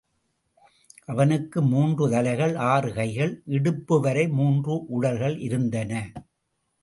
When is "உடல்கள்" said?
4.87-5.37